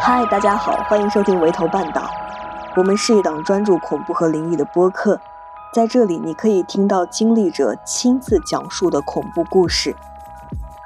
[0.00, 2.02] 嗨，大家好，欢迎收听《围头半岛》。
[2.76, 5.20] 我们是一档专注恐怖和灵异的播客，
[5.72, 9.94] 在这里你可以听到经历者亲自讲述的恐怖故事。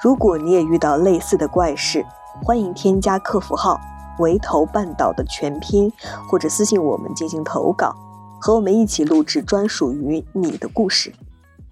[0.02, 2.04] 如果你也遇到类似的怪事，
[2.44, 3.80] 欢迎添加客服号
[4.20, 5.90] “围头半岛”的全拼，
[6.28, 7.96] 或者私信我们进行投稿，
[8.38, 11.14] 和我们一起录制专属于你的故事。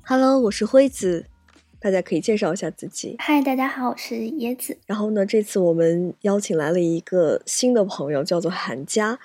[0.07, 1.27] Hello，我是辉子。
[1.85, 3.15] 大家可以介绍一下自己。
[3.19, 4.75] 嗨，大家好，我是椰子。
[4.87, 9.19] 然后呢，这次我们邀请来了一个新的朋友，叫做韩佳。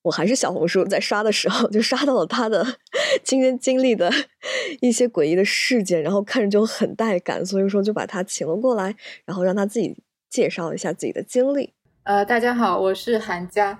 [0.00, 2.64] 我还是小红书在刷的时候，就刷到了他的
[3.22, 4.10] 亲身经历的
[4.80, 8.96] 一些诡异的事件，然后看着就很带感，所以说就把他请了过来，
[9.26, 9.94] 然后让他自己
[10.30, 11.74] 介绍一下自己的经历。
[12.04, 13.78] 呃，大家好，我是韩佳，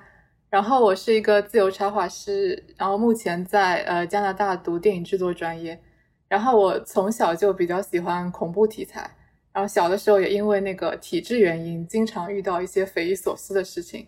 [0.51, 5.81] 然后我是一个自由插画师，然后目前在呃加拿大读电影制作专业。
[6.29, 9.11] 然后我从小就比较喜欢恐怖题材，
[9.53, 14.07] 然后小的时候也因为那个体质原因，经常遇到一些匪夷所思的事情，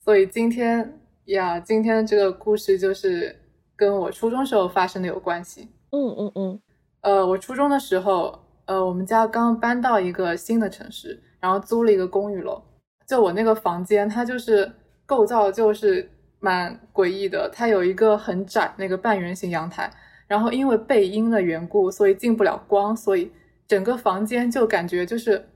[0.00, 3.34] 所以今天呀，今天这个故事就是
[3.76, 5.68] 跟我初中时候发生的有关系。
[5.90, 6.60] 嗯嗯嗯，
[7.02, 12.60] 呃，我初中的时候，呃，我们家刚搬到一个新的城市，然后租了一个公寓楼，
[13.06, 14.70] 就我那个房间，它就是
[15.06, 19.88] 构造就是蛮诡异的，它有一个很窄那个半圆形阳台。
[20.26, 23.30] 然后因为背阴的缘故，所以进不了光，所以
[23.68, 25.48] 整个房间就感觉就是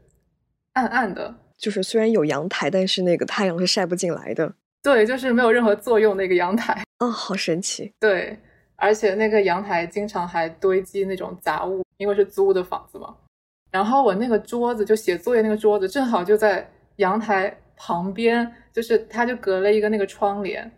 [0.75, 1.35] 暗暗的。
[1.57, 4.55] 就是虽然有阳台，但是那个太阳是晒不进来的。
[4.83, 6.85] 对，就是没有任何作用那个阳台。
[7.01, 7.93] 哦，好神奇。
[7.99, 8.39] 对，
[8.77, 13.15] 而且那个阳台经常还堆积那种杂物，因为是租的房子嘛。
[13.71, 20.71] 然后我那个桌子，就写作业那个桌子，正好就在阳台旁边，就是它就隔了一个那个窗帘，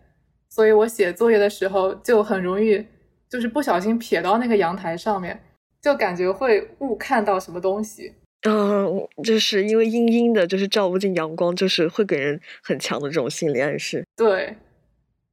[0.49, 2.83] 所以我写作业的时候就很容易。
[3.31, 5.41] 就是不小心瞥到那个阳台上面，
[5.81, 8.13] 就感觉会误看到什么东西。
[8.45, 14.05] 嗯，就是因为阴阴的，就是照不进阳光，就是会给人很强的这种心理暗示。
[14.17, 14.57] 对，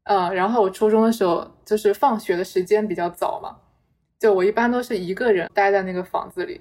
[0.04, 3.56] 嗯，然后我初中的时候，就是放学的时间比较早嘛，
[4.20, 6.60] 就我一般都是一个人待在那个房子里。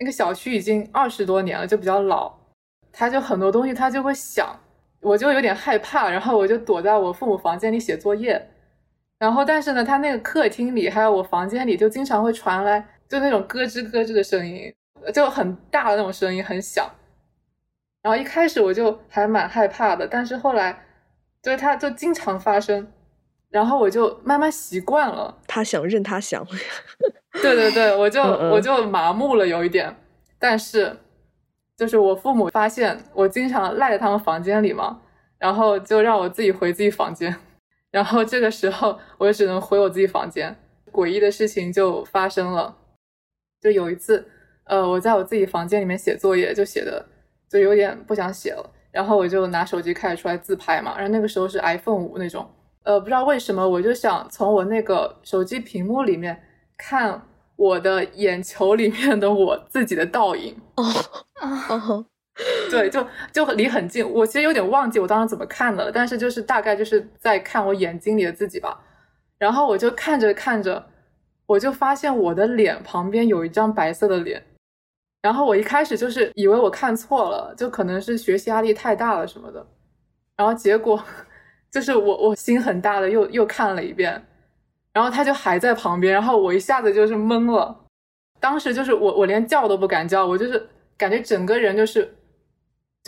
[0.00, 2.34] 那个小区已经二十多年了，就比较老，
[2.90, 4.58] 它就很多东西它就会响，
[5.02, 8.48] 我就有点害怕，然后我就躲在我父母房间里写作业。
[9.18, 14.72] 然后，但是呢，他那个客厅里还有我房间里，就经常会传来就那种咯吱咯吱的声音，
[15.12, 16.88] 就很大的那种声音，很响。
[18.00, 20.84] 然后一开始我就还蛮害怕的，但是后来
[21.42, 22.86] 就是它就经常发生，
[23.50, 25.36] 然后我就慢慢习惯了。
[25.48, 26.46] 他想任他想，
[27.42, 29.94] 对对对，我就我就麻木了有一点。
[30.38, 30.96] 但是
[31.76, 35.00] 就是我父母发现我经常赖在他们房间里嘛，
[35.38, 37.34] 然后就让我自己回自己房间。
[37.90, 40.54] 然后这个时候，我就只能回我自己房间。
[40.92, 42.74] 诡异的事情就发生了，
[43.60, 44.26] 就有一次，
[44.64, 47.04] 呃，我在我自己房间里面写作业，就写的
[47.48, 48.70] 就有点不想写了。
[48.90, 50.94] 然后我就拿手机开始出来自拍嘛。
[50.96, 52.48] 然后那个时候是 iPhone 五那种，
[52.84, 56.42] 呃，不知道为什么，我就想从我那个手机屏幕里面
[56.76, 57.22] 看
[57.56, 60.56] 我的眼球里面的我自己的倒影。
[60.76, 60.84] 哦
[61.40, 62.06] 哦。
[62.70, 64.08] 对，就就离很近。
[64.08, 68.80] 我其实有点忘记我当时怎么看的，但是就是大概就是在看我眼睛里的自己吧。
[69.38, 70.86] 然后我就看着看着，
[71.46, 74.40] 我就发现我的脸旁边有一张白色的脸。
[75.20, 79.66] 然后我一开始就是以为我看错了，就可能是学习压力太大了什么的。
[80.36, 81.02] 然后结果
[81.72, 84.24] 就是我我心很大的又又看了一遍，
[84.92, 87.84] 然后他就还在旁边，然后我一下子就是懵了。
[88.38, 92.14] 当时就是我我连叫都不敢叫，我就是感觉整个人就是。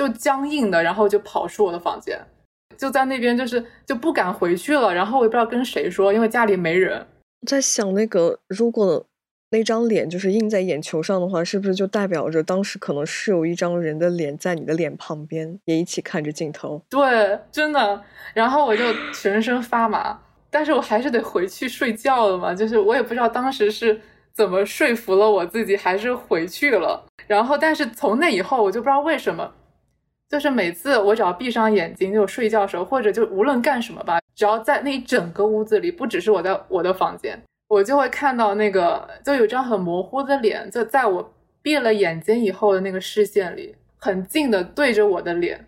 [0.00, 2.18] 就僵硬的，然后就跑出我的房间，
[2.78, 4.94] 就在那边就是就不敢回去了。
[4.94, 7.06] 然后我也不知道跟谁说，因为家里没人。
[7.46, 9.04] 在想那个，如果
[9.50, 16.82] 那张脸就是印在眼球上的话，是不是就代表着当时可能是有一张人的脸在你的脸旁边，也一起看着镜头？
[16.88, 18.02] 对，真的。
[18.32, 20.18] 然后我就全身发麻，
[20.48, 22.54] 但是我还是得回去睡觉了嘛。
[22.54, 24.00] 就是我也不知道当时是
[24.32, 27.04] 怎么说服了我自己，还是回去了。
[27.26, 29.52] 然后，但是从那以后，我就不知道为什么。
[30.30, 45.66] 就是每次我只要闭上眼睛，就睡觉的时候，或者就无论干什么吧，只要在那一整个屋子里，不只是我在我的房间，我就会看到那个，就有张很模糊的脸，就在我闭了眼睛以后的那个视线里，很近的对着我的脸，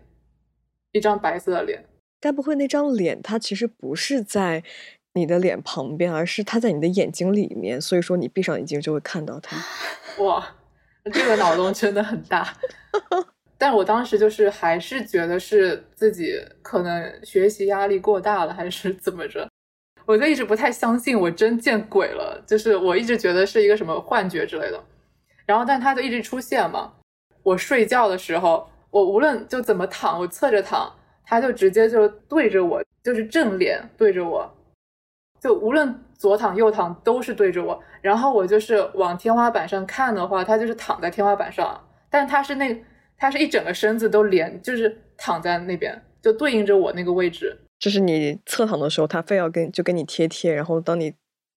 [0.93, 1.83] 一张白色的脸。
[2.21, 4.63] 该不会那张脸它其实不是在
[5.13, 9.57] 你的脸旁边，而是它在你的眼睛里面，所以说你闭上眼睛就会看到它。
[10.23, 10.55] 哇，
[11.11, 12.47] 这个脑洞真的很大。
[13.63, 19.49] 但我当时就是还是觉得是自己可能学习压力过大了，还是怎么着，
[20.05, 24.83] 我就一直不太相信我真见鬼了，就是我一直觉得是一个什么幻觉之类的。
[25.45, 26.91] 然后，但它就一直出现嘛。
[27.41, 30.93] 我睡觉的时候，我无论就怎么躺，我侧着躺，
[31.23, 34.53] 他就直接就对着我，就是正脸对着我，
[35.39, 37.81] 就无论左躺右躺都是对着我。
[38.01, 42.83] 然后我就是往天花板上看的话，他就是躺在天花板上，但他是那
[43.23, 47.57] 他是一整个身子都连，就是躺在那边，就对应着我那个位置。
[47.79, 51.13] 就是你侧躺的时候，他非要跟就跟你贴贴，然后当你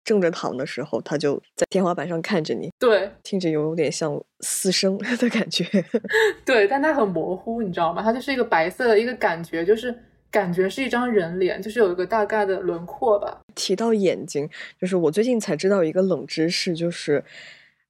[0.04, 2.70] 正着躺的时候，他就在天花板上看着你。
[2.78, 5.64] 对，听着有点像私生 的感觉。
[6.44, 8.04] 对，但它很模糊，你知道吗？
[8.04, 9.98] 它就是一个白色的一个感觉，就是
[10.30, 13.40] 感觉是一张人脸，就是有一个大概的轮廓吧。
[13.56, 14.50] 提到眼睛，
[14.82, 17.24] 就是我最近才知道一个冷知识，就是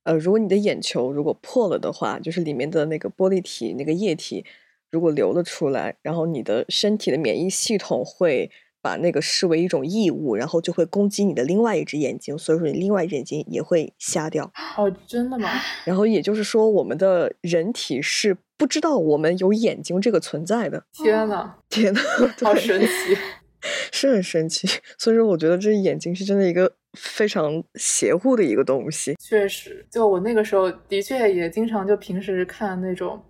[0.03, 4.45] 呃，如果你的眼球如果破了的话，就是里面的那个玻璃体那个液体。
[4.91, 14.53] 如果流了出来，然后你的身体的免疫系统会把那个视为一种异物，然后就会攻击你的另外一只眼睛，所以说你另外一只眼睛也会瞎掉。
[14.77, 15.49] 哦，真的吗？
[15.83, 20.85] 然后也就是说，我们的人体是不知道我们有眼睛这个存在的。
[20.91, 21.99] 天呐，天呐，
[22.43, 23.17] 好神奇，
[23.91, 24.67] 是很神奇。
[24.99, 29.15] 所以说，我觉得这眼睛是真的一个非常邪乎的一个东西。
[29.19, 33.23] 确实，就我那个时候的确也经常就平时看那种。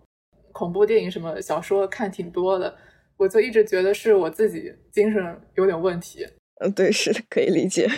[0.56, 2.72] 恐怖电影什么小说看挺多的，
[3.18, 6.24] 我就一直觉得是我自己精神有点问题。
[6.60, 7.90] 嗯，对，是的，可以理解。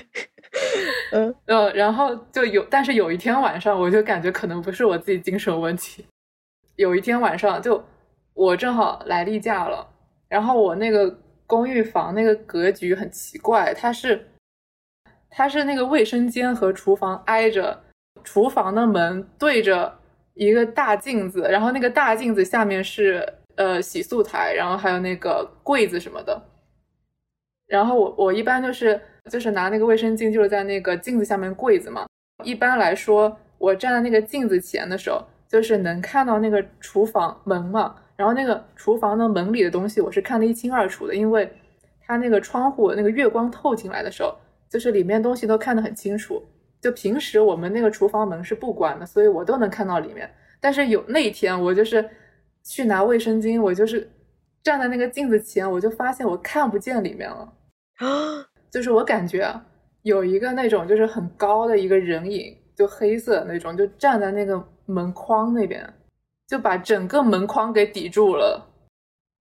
[1.11, 6.05] 嗯呃，然后就有，但是有一天晚上，我就感觉可能不是我自己精神问题。
[6.77, 7.83] 有一天晚上，就
[8.33, 9.85] 我正好来例假了，
[10.29, 11.13] 然后我那个
[11.45, 14.25] 公寓房那个格局很奇怪，它是
[15.35, 17.77] 它是那个卫生间和厨房挨着，
[18.23, 19.93] 厨房的门对着。
[20.37, 26.41] 一个大镜子，然后那个大镜子下面是呃洗漱台，然后还有那个柜子什么的。
[27.67, 28.99] 然后我我一般就是
[29.31, 32.05] 就是拿那个卫生巾，就是在那个镜子下面柜子嘛。
[32.43, 37.95] 一般来说，我站在那个镜子前的时候，就是能看到那个厨房门嘛。
[38.17, 41.49] 然后那个厨房的门里的东西，我是看得一清二楚的，因为
[42.01, 44.35] 它那个窗户那个月光透进来的时候，
[44.69, 46.43] 就是里面东西都看得很清楚。
[46.81, 50.29] 就平时我们那个厨房门是不关的，所以我都能看到里面。
[50.61, 52.07] 但是有那一天，我就是
[52.63, 54.07] 去拿卫生巾，我就是
[54.63, 57.53] 站在那个镜子前，我就发现我看不见里面了。
[57.97, 59.49] 啊， 就是我感觉
[60.03, 65.91] 有一个那种就是很高的一个人影，就黑色那种，就站在那个门框那边，
[66.47, 68.63] 就把整个门框给抵住了。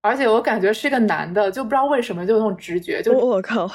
[0.00, 3.71] 而且我感觉是个男的，就不知道为什么就那种直觉，就我靠。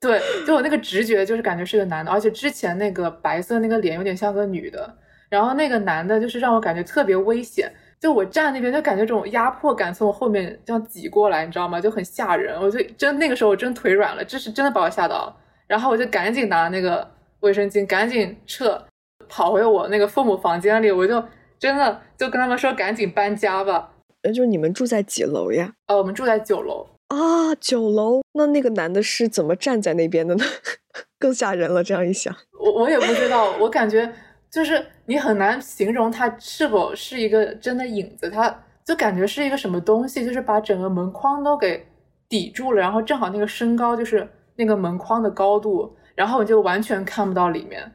[0.00, 4.96] 对，就我那个直觉就是感觉是个男的，而且之前那个白色那个脸有点像个女的，
[5.28, 7.70] 然后那个男的就是让我感觉特别危险，
[8.00, 11.78] 就我站那边就感觉这种压迫感从我后面这样挤过来，你知道吗？
[11.78, 15.36] 就很吓人，我就真那个时候我真腿软了，这是真的把我吓到，
[15.66, 17.06] 然后我就赶紧拿那个
[17.40, 18.82] 卫生巾，赶紧撤，
[19.28, 21.22] 跑回我那个父母房间里，我就
[21.58, 23.92] 真的就跟他们说赶紧搬家吧。
[24.22, 25.74] 呃，就是你们住在几楼呀？
[25.88, 26.86] 呃，我们住在九楼。
[27.10, 30.44] 啊，九楼，那那个男的是怎么站在那边的呢？
[31.18, 31.82] 更吓人了。
[31.82, 34.10] 这样一想，我我也不知道，我感觉
[34.48, 41.84] 就是你很难形容他是否是一个真的影子，他就感觉是一个什么东西，就是把整个门框都给
[42.28, 47.92] 抵住了，然后正好那个身高就是那个门框的高度，然后我就完全看不到里面。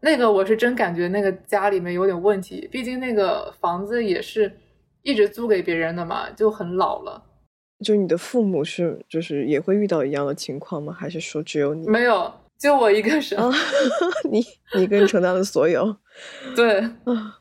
[0.00, 4.56] 那个我是真感觉那个家里面有点问题，毕竟那个房子也是
[5.02, 7.24] 一直租给别人的嘛，就很老了。
[7.84, 10.92] 就你的父母是，就是也会遇到一样的情况吗？
[10.92, 11.88] 还是说只有你？
[11.88, 13.22] 没有，就我一个人。
[14.30, 14.44] 你
[14.74, 15.94] 你一个人承担了所有。
[16.56, 17.40] 对，啊，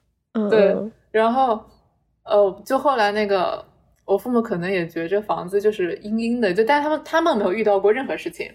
[0.49, 0.75] 对。
[1.09, 1.59] 然后，
[2.23, 3.65] 呃，就后来那个，
[4.05, 8.51] 我父母可能也觉得这房子就是阴阴的，就但他们他们没有遇到过任何事情。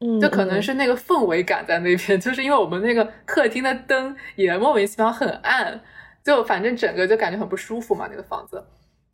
[0.00, 5.80] 嗯，就可能是那个氛围感在那边，就是因为我们那个客厅的灯也莫名其妙很暗，
[6.24, 8.64] 就反正整个就感觉很不舒服嘛，那个房子。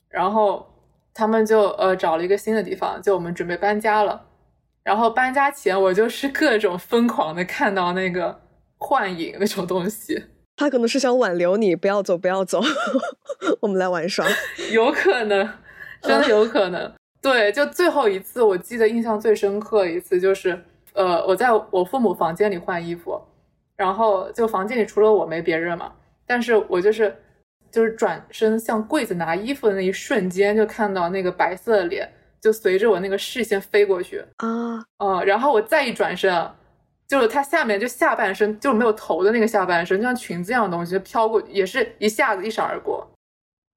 [0.09, 0.67] 然后。
[1.17, 4.27] 他们就呃找了一个新的地方，就我们准备搬家了。
[4.85, 8.39] 然后搬家前，我就是各种疯狂的看到那个
[8.77, 10.25] 幻影那种东西。
[10.57, 12.61] 他可能是想挽留你，不要走，不要走，
[13.61, 14.27] 我们来玩耍。
[14.71, 15.49] 有可能，
[16.03, 16.93] 真的有可能。
[17.23, 23.19] 对，就最后一次，我记得印象最深刻一次就是，呃，我在我父母房间里换衣服，
[23.75, 25.95] 然后就房间里除了我没别人嘛，
[26.27, 27.17] 但是我就是。
[27.77, 36.51] 就是转身向柜子拿衣服的那一瞬间，就看到那个白色的脸，就随着我那个视线飞过去啊，嗯，然后我再一转身，
[37.07, 43.07] 就是它下面就下半身，就是没有头的那个下半身，就像裙子一样的东西飘过，也是一下子一闪而过。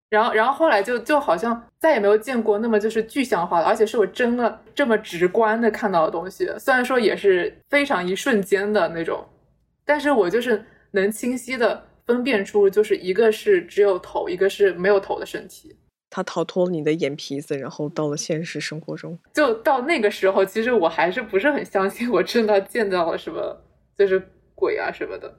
[0.10, 6.50] 然后，然后后来就就好像再也没有见过那么就是具象化的，而且是我真的这么直观的看到的东西。
[6.58, 9.22] 虽然说也是非常一瞬间的那种，
[9.84, 11.84] 但是我就是能清晰的。
[12.10, 15.76] 分辨出就是一个是只有头，一个是没有头的身体。
[16.10, 19.16] 他逃脱了你的眼皮子，然后到了现实生活中。
[19.32, 23.62] 就到那个时候，其实我还是不是很相信我真的见到了什么，
[23.96, 24.20] 就是
[24.56, 25.32] 鬼啊什么的。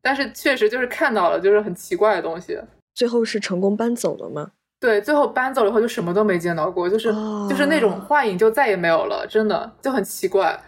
[0.00, 2.58] 但是确实就是看到了，就是很奇怪的东西。
[2.94, 4.52] 最后是成功搬走了吗？
[4.80, 7.12] 对，最后搬走了以后就什么都没见到过，就是
[7.50, 10.58] 就是那种幻影就再也没有了，真的就很奇怪。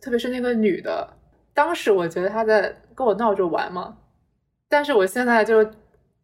[0.00, 1.06] 特别是那个女的，
[1.52, 3.94] 当时我觉得她在跟我闹着玩嘛，
[4.68, 5.68] 但是我现在就。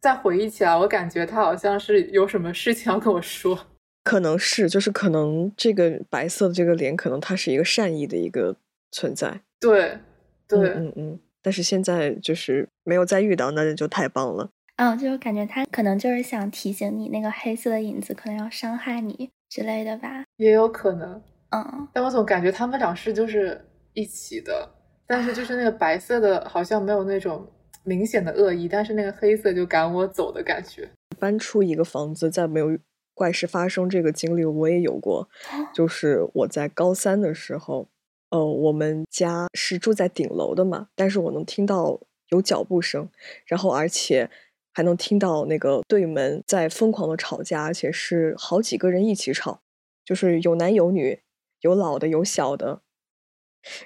[0.03, 3.57] 再回忆起来，我感觉他好像是有什么事情要跟我说，
[4.03, 8.57] 可能是，就是可能这个白色的这个脸，可能它是一个善意的一个
[8.91, 9.39] 存在。
[9.61, 9.97] 对，
[10.45, 11.19] 对，嗯嗯。
[11.41, 14.49] 但是现在就是没有再遇到，那就太棒了。
[14.75, 20.25] 嗯，就是感觉他可能就是想提醒你，那个黑色的影子可能要伤害你之类的吧。
[20.35, 21.21] 也有可能，
[21.51, 21.87] 嗯。
[21.93, 24.69] 但我总感觉他们俩是就是一起的，
[25.07, 27.49] 但是就是那个白色的，好像没有那种。
[27.83, 30.89] 明显的恶意，但是那个黑色就赶我走的感觉。
[31.19, 32.77] 搬出一个房子，再没有
[33.13, 35.29] 怪事发生这个经历，我也有过。
[35.73, 37.87] 就是我在高三的时候，
[38.29, 41.99] 呃，我们家是住在顶楼的嘛，但是我能听到
[42.29, 43.09] 有脚步声，
[43.45, 44.29] 然后而且
[44.73, 49.61] 还能听到那个对门在疯狂的吵架，而且是好几个人一起吵，
[50.03, 51.21] 就是有男有女，
[51.61, 52.81] 有老的有小的。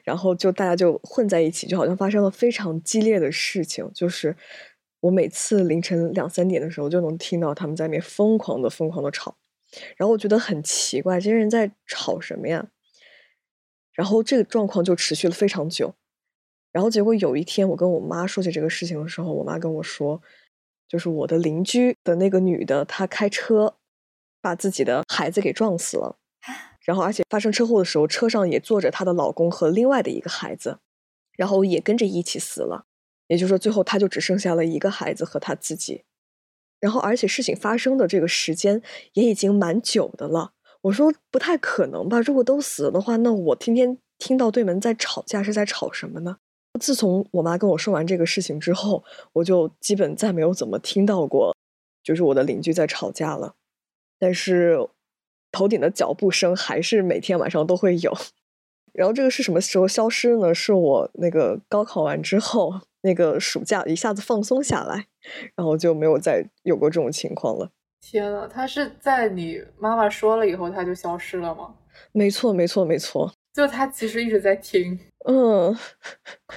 [0.03, 3.89] 然后就大家就混在一起，就好像发生了非常激烈的事情。
[3.93, 4.35] 就是
[4.99, 9.37] 我每次凌晨两三点的时候，就能听到他们在那边疯狂的、疯狂的吵。
[9.95, 12.67] 然后我觉得很奇怪，这些人在吵什么呀？
[13.93, 15.95] 然后这个状况就持续了非常久。
[16.71, 20.21] 然后结果有一天，我跟我妈说起这个事情的时候，我妈跟我说，
[20.87, 23.75] 就是我的邻居的那个女的，她开车
[24.41, 26.17] 把自己的孩子给撞死了。
[26.87, 30.79] 然后，而且发生车祸的时候，车上也坐着她的老公和另外的一个孩子，
[31.35, 32.85] 然后也跟着一起死了。
[33.27, 36.05] 也就是说，最后她就只剩下了一个孩子和她自己。
[36.79, 40.53] 然后，而且事情发生的这个时间也已经蛮久的了。
[40.83, 42.21] 我说不太可能吧？
[42.21, 46.37] 如果都死了的话，那我天天听到对门在吵架，是在吵什么呢？
[46.79, 49.03] 自从我妈跟我说完这个事情之后，
[49.33, 51.53] 我就基本再没有怎么听到过，
[52.01, 53.55] 就是我的邻居在吵架了。
[54.17, 54.87] 但是。
[55.51, 58.11] 头顶的脚步声还是每天晚上都会有，
[58.93, 60.53] 然后这个是什么时候消失呢？
[60.53, 65.07] 是我那个高考完之后，那个暑假一下子放松下来，
[65.55, 67.71] 然后就没有再有过这种情况了。
[68.01, 71.75] 天呐，他是在你妈妈说了以后他就消失了吗？
[72.11, 73.33] 没错，没错，没错。
[73.53, 74.99] 就他其实一直在听。
[75.25, 75.75] 嗯，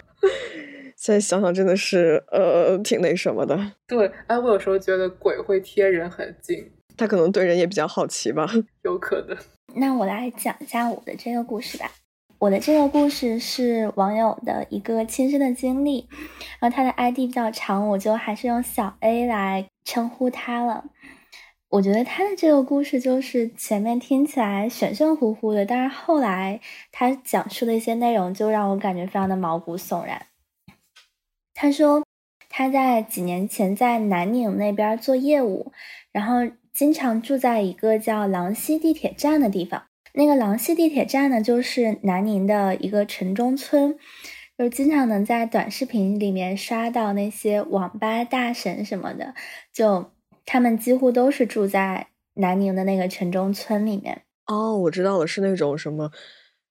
[0.97, 3.59] 现在想想真的是呃挺那什么的。
[3.87, 6.71] 对，哎，我有时候觉得鬼会贴人很近。
[6.97, 8.47] 他可能对人也比较好奇吧，
[8.83, 9.37] 有可能。
[9.75, 11.91] 那我来讲一下我的这个故事吧。
[12.39, 16.09] 我的这个故事是网友的一个亲身的经历，
[16.59, 20.87] 然后他的 ID 比较长，我就还是用小 A 来称呼他了。
[21.69, 30.27] 我觉得他的这个故事就是前面听起来玄玄乎乎的，但是后来他讲述的一些内容就让我感觉非常的毛骨悚然。
[31.53, 32.03] 他说
[32.49, 35.73] 他在几年前在南宁那边做业务，
[36.11, 36.51] 然后。
[36.73, 39.85] 经常住在一个叫狼溪地铁站的地方。
[40.15, 43.97] 那个狼溪地铁站呢，就是南宁的一个城中村，
[44.59, 49.35] 就经常能在短视频里面刷到那些网吧大神什么的，
[49.73, 50.11] 就
[50.45, 54.23] 他们几乎都是住在南宁的那个城中村里面。
[54.47, 56.11] 哦，我知道了，是那种什么，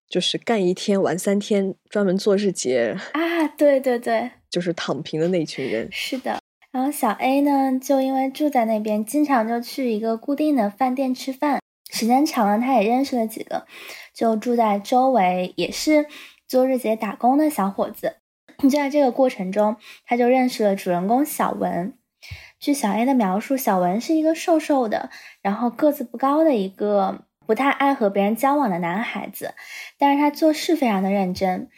[0.09, 5.87] 就是干一天玩三天，专门做日结啊，对对对，就是躺平的那群人。
[5.91, 6.38] 是的。
[6.71, 11.59] 然后小 A 呢，就因为住在那边，经常就去一个固定的饭店吃饭。
[11.91, 13.65] 时间长了，他也认识了几个，
[14.13, 16.05] 就住在周围，也是
[16.47, 18.17] 做日结打工的小伙子。
[18.59, 21.95] 就在这个过程中，他就认识了主人公小文。
[22.59, 25.09] 据小 A 的描述，小文是一个瘦瘦的，
[25.41, 29.55] 然后个子不高的一个不太爱和别人交往的男孩子，
[29.97, 31.69] 但是他做事非常的认真。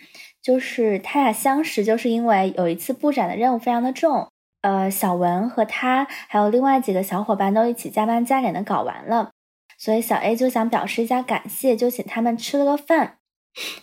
[0.42, 4.28] 就是他俩相识，就是因为有一次布展的任务非常的重。
[4.62, 9.32] 呃，小文和他还有另外几个小伙伴都一起加班加点的搞完了，
[9.78, 13.18] 所以小 A 就想表示一下感谢，就请他们吃了个饭。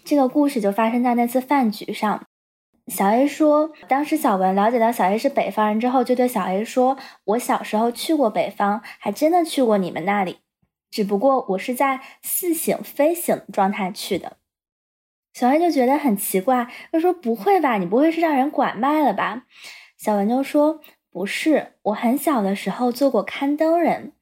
[0.04, 2.24] 这个故事就发生在那次饭局上。
[2.86, 10.38] 小 A 说，当时小文了解到小 A 是北方人之后，就对小 A 说：“我小时候去过北方，还真的去过你们那里，
[10.90, 14.38] 只不过我是在似醒非醒状态去的。”
[15.34, 19.42] 小 A 就觉得很奇怪，就说：“不会吧，你不会是让人拐卖了吧？”
[19.98, 24.12] 小文就说：“不是，我很小的时候做过看灯人。”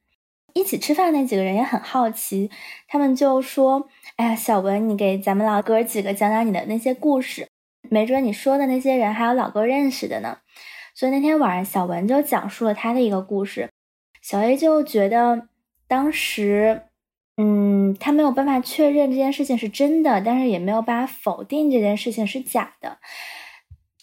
[0.55, 2.51] 一起吃饭那几个人也很好奇，
[2.89, 7.47] 他们就说：“哎呀，小文，你给咱们老哥几个讲讲你的那些故事，
[7.91, 10.39] 没准你说的那些人还有老哥认识的呢。”
[10.97, 13.69] 所以那天晚上，小文就讲述了他的一个故事。
[14.23, 15.49] 小 A 就觉得
[15.87, 16.85] 当时，
[17.37, 22.97] 嗯，他没有办法确认这件事情是真的，但是也没有办法否定这件事情是假的。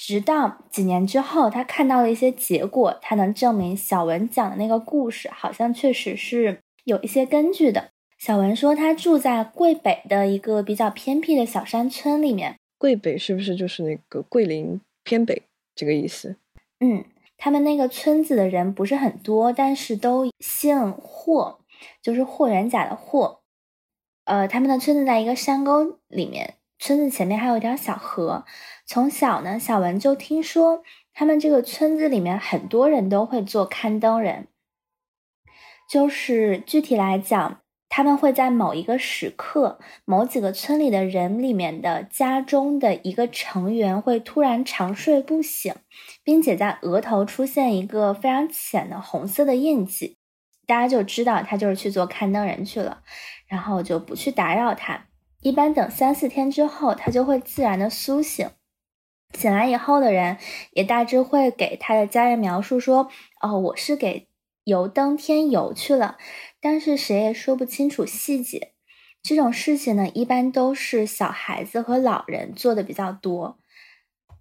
[0.06, 7.92] 直到几年之后，他看到了一些结果，他能证明小文讲的那个故事好像确实是有一些根据的。
[8.20, 12.58] 小文说，他住在桂北的一个比较偏僻的小山村里面。
[12.78, 15.44] 桂北是不是就是那个桂林偏北
[15.74, 16.36] 这个意思？
[16.82, 17.06] 嗯，
[17.38, 21.62] 他们那个村子的人不是很多，但是都姓霍，
[22.02, 23.40] 就是霍元甲的霍。
[24.26, 28.46] 呃，他们的村子在一个山沟里面，村子前面还有一条小河。
[28.86, 34.48] 从小呢，小文就听说他们这个村子里面很多人都会做看灯人，
[35.90, 45.74] 就是具体来讲，他们会在某一个时刻，某几个村里的人里面的家中的一个成员会突然长睡不醒，
[46.24, 50.18] 并且在额头出现一个非常浅的红色的印记，
[50.66, 53.04] 大家就知道他就是去做看灯人去了，
[53.48, 55.06] 然后就不去打扰他，
[55.44, 58.50] 一般等三四天之后，他就会自然的苏醒。
[59.38, 60.38] 醒来以后的人
[60.72, 63.10] 也大致会给他的家人描述说
[63.44, 64.30] ：“哦，我是给
[64.64, 66.18] 油灯添油去了。”
[66.62, 68.72] 但是谁也说不清楚细节。
[69.22, 73.60] 这种事情呢，一般都是小孩子和老人做的比较多。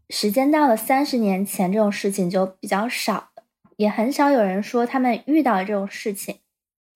[0.09, 3.44] 时间到了三十年前，这种事情就比较少了，
[3.76, 6.37] 也很少有人说他们遇到了这种事情。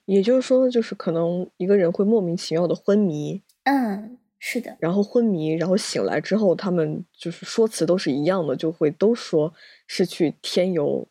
[0.04, 3.42] 也就是说，就是可能一个人会莫名其妙的昏迷。
[3.66, 4.18] 嗯。
[4.38, 9.52] 是的，然后昏迷，然后醒来之后，他们就是说辞都是一样的，就会都说
[9.86, 11.08] 是去添油，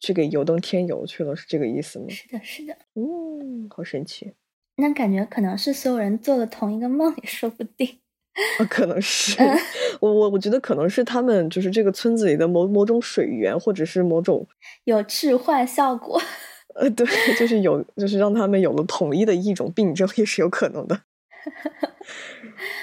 [0.00, 2.06] 去给油灯添油去了，是这个意思吗？
[2.10, 4.32] 是的，是的，嗯，好神奇。
[4.76, 8.00] 那感觉可能是所有人做了同一个梦也说不定。
[8.58, 9.40] 啊，可能是
[10.00, 14.46] 我我我觉得可能是他们就是这个村子里的某某种水源，或者是某种
[14.82, 16.20] 有置换效果。
[16.74, 17.06] 呃，对，
[17.38, 21.02] 就是有，就是让他们有了统一的一种病症，也是有可能的。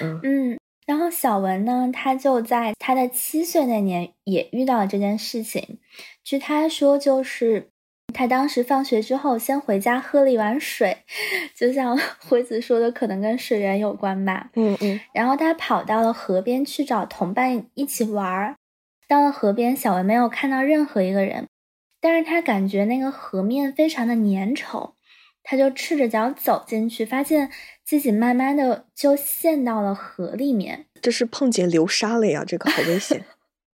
[0.22, 5.78] 嗯，然后小文呢，他就在他的七岁那年也遇到了这件事情。
[6.24, 7.68] 据他说，就是
[8.12, 10.98] 他当时放学之后先回家喝了一碗水，
[11.54, 14.50] 就像 辉子说的，可能跟水源有关吧。
[14.54, 15.00] 嗯嗯。
[15.12, 18.56] 然后他跑到了河边去找同伴一起玩儿。
[19.08, 21.46] 到了河边，小文没有看到任何一个人，
[22.00, 24.92] 但是他感觉那个河面非常的粘稠。
[25.42, 27.50] 他就赤着脚走进去，发现
[27.84, 30.86] 自己慢慢的就陷到了河里面。
[31.00, 33.24] 这是碰见流沙了呀，这个好危险。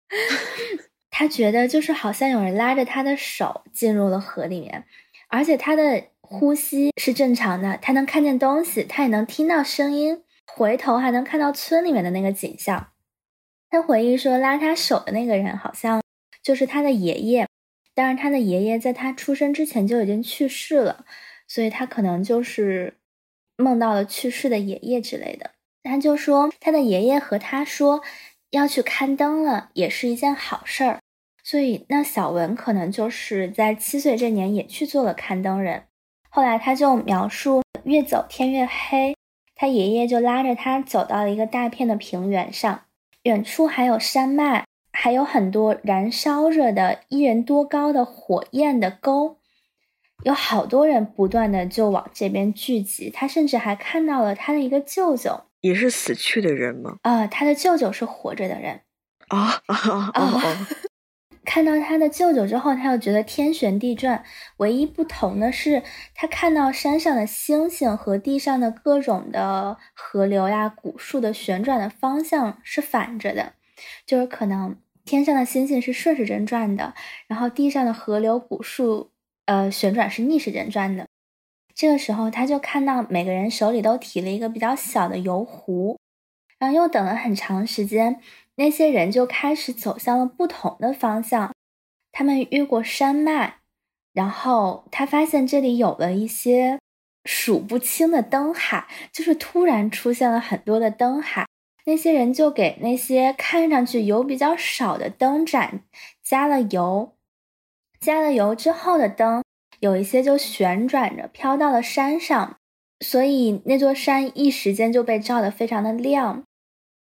[1.09, 4.85] 他觉得就是好像有人拉着他的手进入了河里面，
[5.27, 12.89] 而且他的呼吸是正常的，他能看见东西，他也能听到声音，回头还能看到村里面的那个景象。
[13.69, 16.01] 他回忆说，拉他手的那个人好像
[16.43, 17.47] 就是他的爷爷，
[17.95, 21.05] 但是他的爷爷在他出生之前就已经去世了。
[21.53, 22.95] 所以他可能就是
[23.57, 25.51] 梦到了去世的爷爷之类的。
[25.83, 28.01] 他就说他的爷爷和他说
[28.49, 30.99] 要去看灯了，也是一件好事儿。
[31.43, 35.83] 所以那小文可能就是在七岁这年也去做了看灯人。
[36.27, 39.15] 后来他就描述越走天越黑，
[39.53, 42.85] 他爷爷就拉着他走到了一个大片的平原上，
[43.21, 49.37] 远处还有山脉，还有很多燃烧着的一人多高的火焰的沟。
[50.23, 56.97] 有好多人不断的就往这边聚集，他甚至还看到了他的一个舅舅，也是死去的人吗？
[57.01, 58.81] 啊，他的舅舅是活着的人
[59.27, 60.67] 啊啊啊！
[61.45, 64.23] 看到他的舅舅之后，他又觉得天旋地转。
[64.57, 65.83] 唯一不同的是，
[66.15, 73.53] 他看到山上的星星和地上的各种的河流呀、古树的旋转的方向是反着的，
[74.05, 76.93] 就是可能天上的星星是顺时针转的，
[77.27, 79.12] 然后地上的河流、古树。
[79.45, 81.07] 呃，旋转是逆时针转的。
[81.75, 85.97] 这个时候，他就看到每个人手里都提了一个比较小的油壶，
[86.59, 88.21] 然后又等了很长时间，
[88.55, 91.51] 那些人就开始走向了不同的方向。
[92.11, 93.55] 他们越过山脉，
[94.13, 96.79] 然后他发现这里有了一些
[97.25, 101.47] 数不清的灯海，就是突然出现了很多的灯海。
[101.85, 105.81] 那些人就给那些看上去油比较少的灯盏
[106.21, 107.15] 加了油。
[108.03, 109.41] 加了油之后的灯，
[109.79, 112.57] 有一些就旋转着飘到了山上，
[112.99, 116.43] 所以那座山一时间就被照得非常的亮。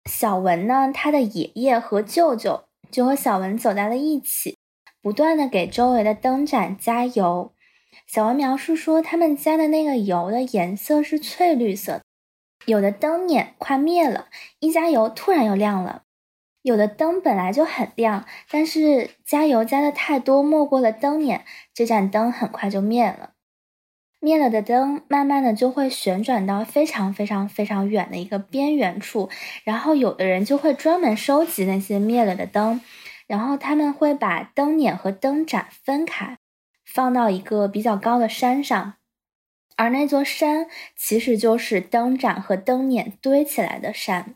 [0.10, 4.58] 小文呢，他的爷爷和舅舅就和小文走在了一起，
[5.02, 7.54] 不断的给周围的灯盏加油。
[8.06, 12.02] 小文描述说，他们加的那个油的颜色是翠绿色，
[12.66, 14.28] 有的灯捻快灭了，
[14.60, 16.04] 一加油突然又亮了。
[16.62, 23.32] 有的灯本来就很亮，但是加油加的太多，没过了灯捻，这盏灯很快就灭了。
[24.20, 29.30] 灭了的灯，慢慢的就会旋转到非常非常非常远的一个边缘处，
[29.64, 32.82] 然后有的人就会专门收集那些灭了的灯，
[33.28, 36.38] 然后他们会把灯捻和灯盏分开，
[36.86, 38.96] 放到一个比较高的山上，
[39.78, 40.68] 而那座山
[40.98, 44.36] 其实就是灯盏和灯捻堆起来的山。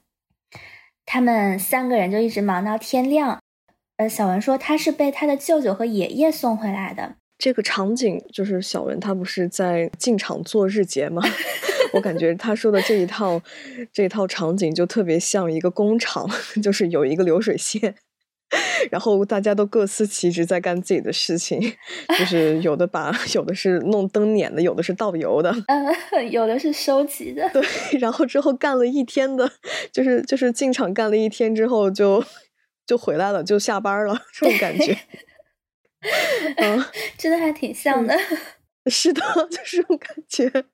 [1.06, 3.40] 他们三个人就一直忙到天亮。
[3.98, 7.16] 呃，小文说他是被他的舅舅和爷爷送回来的。
[7.38, 11.22] 这个场景就是小文他不是在进厂做日结吗？
[11.94, 13.40] 我感觉他说的这一套
[13.92, 16.28] 这一套场景就特别像一个工厂，
[16.64, 17.96] 就是有一个流水线。
[18.92, 21.60] 然后大家都各司其职，在干自己的事情，
[22.20, 25.94] 就是有的把， 有的是弄灯捻的，有的是倒油的，嗯，
[26.32, 27.50] 有的是收集的。
[27.50, 27.64] 对，
[28.00, 29.52] 然后之后干了一天的，
[29.92, 32.24] 就是就是进厂干了一天之后，就
[32.86, 34.98] 就回来了，就下班了，这种感觉。
[36.58, 36.86] 嗯，
[37.18, 38.18] 真的还挺像的。
[38.88, 40.66] 是的，就是这种感觉。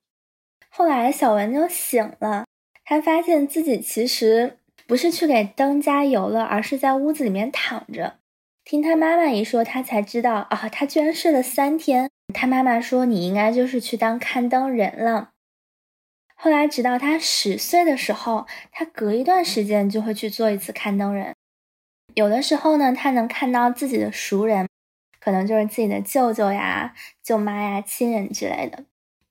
[0.69, 2.45] 后来小文就醒了，
[2.85, 4.59] 他发现自己其实。
[4.89, 8.15] 不是去给灯加油了，而是在屋子里面躺着。
[8.65, 12.10] 听他妈妈一说，他才知道啊，他居然睡了三天。
[12.34, 15.30] 他妈妈说：“你应该就是去当看灯人了。”
[16.34, 21.36] 后来，直到他十岁的时候，他隔一段时间就会去做一次看灯人。
[22.15, 24.67] 有的时候呢，他能看到自己的熟人，
[25.19, 28.86] 可能就是自己的舅舅呀、舅妈呀、亲人之类的。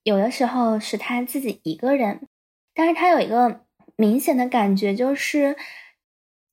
[0.04, 2.20] 有的时候是他自己一个人，
[2.72, 3.62] 但是他有一个。
[4.00, 5.56] 明显的感觉就是，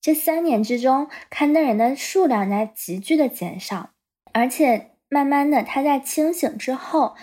[0.02, 3.92] 这三年之中，看灯人的数量在急剧的减少，
[4.34, 7.16] 而且慢慢的，他在清醒之后，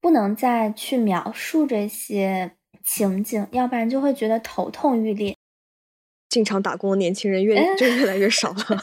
[0.00, 2.52] 不能再去描述这些
[2.84, 5.36] 情景，要不然就会觉得头痛欲裂。
[6.28, 8.78] 进厂打工的年轻人越就越来越少了。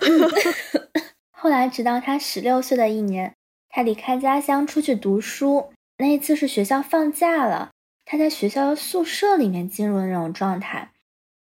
[1.30, 3.34] 后来，直到他十六岁的一年，
[3.68, 7.72] 他离开家乡出去读书，那一次是学校放假了。
[8.12, 10.90] 他在学校的宿舍里面进入的那种状态，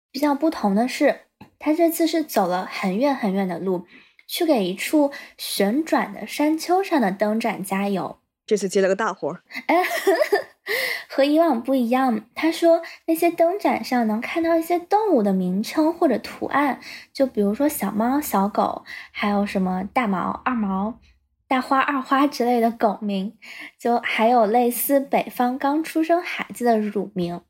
[0.09, 1.23] 比较不同的是，
[1.59, 3.85] 他这次是走了很远很远的路，
[4.25, 8.19] 去给一处旋转的山丘上的灯盏加油。
[8.45, 9.83] 这次接了个大活儿，哎，
[11.11, 12.23] 和以往不一样。
[12.33, 16.79] 他说那些灯盏上能看到一些动物的名称或者图案，
[17.11, 20.97] 就比如说小猫、小狗，还有什么大毛、二毛。
[21.51, 23.37] 大花、二花之类的狗名，
[23.77, 27.41] 就还有类似北方刚出生孩子的乳名。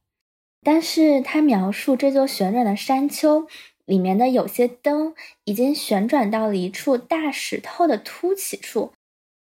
[0.64, 3.46] 但是他描述这座旋转的山丘
[3.86, 8.94] 里面的有些灯已经旋转到了一处大石头的凸起处，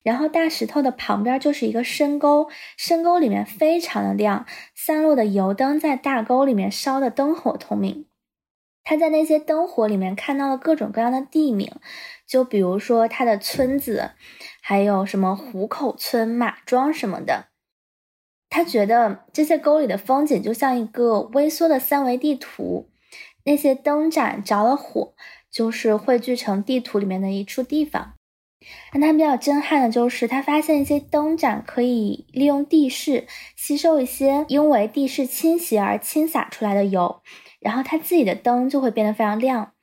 [0.03, 8.05] 然后大石头的旁边就是一个深沟，深沟里面非常的亮，散落的油灯在大沟里面烧的灯火通明。
[8.87, 11.73] 他在那些灯火里面看到了各种各样的地名，
[12.27, 14.11] 就比如说他的村子，
[14.61, 17.47] 还有什么虎口村、马庄什么的。
[18.49, 22.89] 他觉得这些沟里的风景就像一个微缩的三维地图，
[23.43, 25.13] 那些灯盏着了火，
[25.51, 28.13] 就是汇聚成地图里面的一处地方。
[28.91, 37.21] 让他比较震撼的就是，他发现一些灯盏可以利用地势吸收一些因为地势倾斜而倾洒出来的油。
[37.59, 39.73] 然后他自己的灯就会变得非常亮，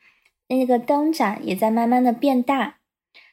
[0.56, 2.76] 那个灯盏也在慢慢的变大，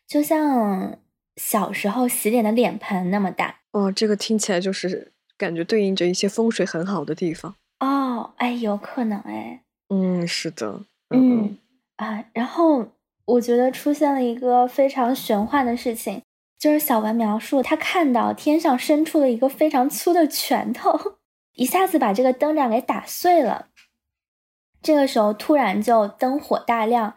[0.07, 0.97] 就像
[1.35, 3.59] 小时候洗脸的脸盆那么大。
[3.71, 7.55] 哦，这个听起来就是感觉对应着一些风水很好的地方。
[7.79, 9.61] 哦，哎，有可能哎。
[9.89, 10.85] 嗯，是的。
[11.09, 11.57] 嗯
[11.97, 12.87] 啊，然后
[13.25, 16.21] 我觉得出现了一个非常玄幻的事情，
[16.57, 21.17] 就是小文描述他看到天上伸出了一个非常粗的拳头，
[21.55, 23.68] 一下子把这个灯盏给打碎了。
[24.81, 27.13] 这个时候突然就灯火大亮，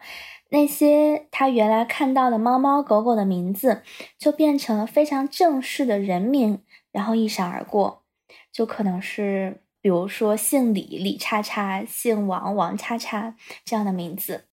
[0.49, 3.81] 那些他原来看到的猫猫狗狗的名字
[4.17, 8.03] 就变成了非常正式的人名，然后一闪而过，
[8.51, 14.45] 就可能是比如说姓李李叉叉，姓王王叉叉这样的名字。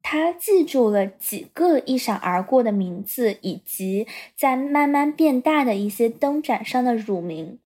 [0.00, 7.58] 他记住了几个一闪而过的名字，以及在慢慢变大的一些灯盏上的乳名。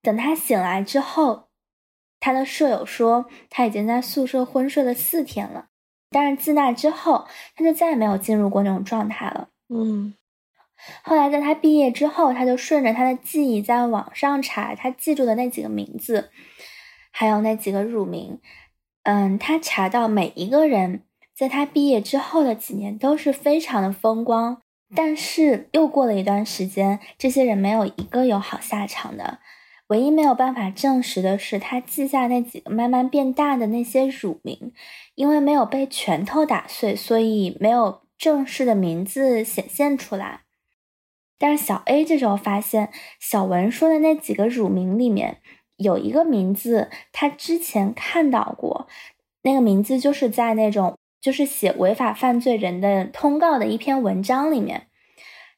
[0.00, 1.45] 等他醒来之后。
[2.26, 5.66] 他的舍友说，他已经在宿舍昏睡了四天了，
[6.10, 9.46] 但是自那之后，他就再也没有进入过那种状态了。
[9.68, 10.12] 嗯，
[11.04, 16.30] 后来在他毕业之后，他就顺着他的记忆在网上查他记住的那几个名字，
[17.12, 18.40] 还有那几个乳名。
[19.04, 24.60] 嗯，他查到每一个人在他毕业之后的几年都是非常的风光，
[24.96, 29.38] 但是又过了一段时间，这些人没有一个有好下场的。
[29.88, 34.72] 唯一没有办法证实的是，他记下那几个慢慢变大的那些乳名，
[35.14, 40.40] 因为没有被拳头打碎，所以没有正式的名字显现出来。
[41.38, 45.40] 但是小 A 这时候发现，小文说的那几个乳名里面
[45.76, 48.88] 有一个名字，他之前看到过，
[49.42, 54.88] 那个名字就是在那种就是写违法犯罪人的通告的一篇文章里面。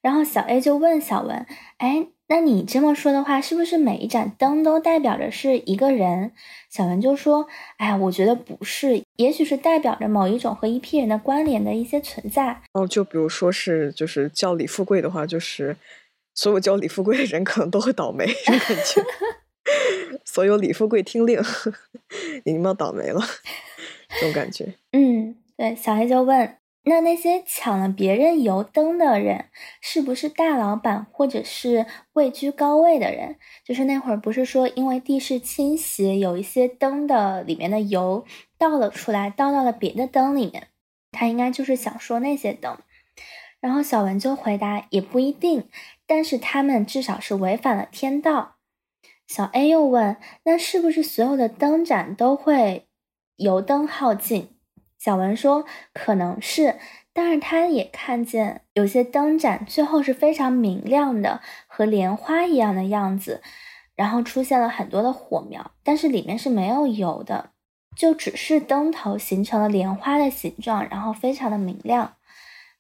[0.03, 1.47] 然后小 A 就问小文
[1.79, 6.33] ：“哎。”那你这么说的话，是不是每一盏灯都代表着是一个人？
[6.69, 15.77] 小文就说：“哎呀，我觉得不是，也许是代表着某一种和一批人的关联的一些存在。”哦，就比如说是，就是叫李富贵的话，就是
[16.35, 19.03] 所有叫李富贵的人可能都会倒霉，感觉。
[20.25, 21.41] 所有李富贵听令，
[22.45, 23.21] 你们要倒霉了，
[24.21, 24.75] 这种感觉。
[24.93, 26.57] 嗯，对，小黑就问。
[26.89, 29.47] 那那些抢了别人油灯的人，
[29.81, 33.37] 是不是大老板或者是位居高位的人？
[33.65, 38.25] 就是那会儿不是说因为地势倾斜，有一些灯的里面的油
[38.59, 40.69] 倒了出来，倒到了别的灯里面，
[41.13, 42.79] 他应该就是想说那些灯。
[43.61, 45.69] 然后小文就回答也不一定，
[46.07, 48.57] 但是他们至少是违反了天道。
[49.27, 52.87] 小 A 又问，那是不是所有的灯盏都会
[53.37, 54.58] 油灯耗尽？
[54.99, 56.77] 小文说：“可能是，
[57.13, 63.41] 但是他也看见有些灯盏最后是非常明亮的，和莲花一样的样子，
[63.95, 67.51] 然后出现了很多的火苗，但是里面是没有油的，
[67.97, 72.17] 就只是灯头形成了莲花的形状，然后非常的明亮。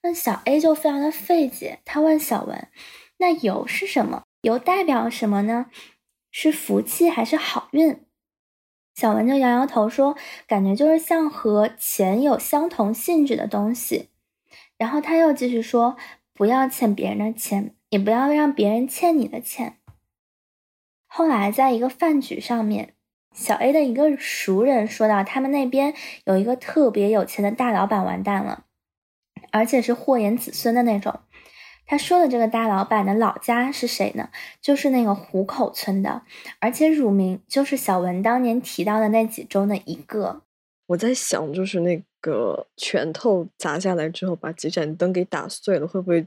[0.02, 2.68] 那小 A 就非常的费解，他问小文：
[3.18, 4.24] 那油是什么？
[4.42, 5.66] 油代表什么呢？
[6.32, 8.04] 是福气还是好运？”
[8.98, 10.16] 小文就摇摇头说
[10.48, 14.08] ：“感觉就是像和钱有相同性质的东西。”
[14.76, 15.96] 然后他又继续说
[16.34, 19.76] ：“不要欠别人的钱，也不要让别人欠你的钱。”
[21.06, 22.94] 后来在一个饭局上面，
[23.32, 28.64] 小 A 的一个熟人说到，他们那边有一个特别有钱的大老板完蛋了，
[29.52, 31.20] 而且是祸延子孙的那种。
[31.88, 34.28] 他说的这个大老板的老家是谁呢？
[34.60, 36.20] 就是那个湖口村的，
[36.60, 40.42] 而且乳名就是小文当年提到的那几中的一个。
[40.88, 46.26] 我在想，就是那个拳头砸下来之后，把几盏灯给打碎了，会不会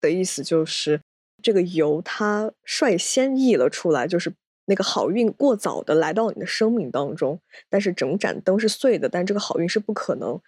[0.00, 0.98] 的意思就是
[1.42, 4.32] 这个油它率先溢了出来，就是
[4.64, 7.38] 那个好运过早的来到你的生命当中，
[7.68, 10.40] 但是整盏灯是碎的，但这个好运是不可能。